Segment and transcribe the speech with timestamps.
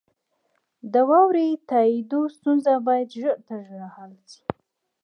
[0.93, 4.43] د واورئ تائیدو ستونزه باید ژر تر ژره حل شي.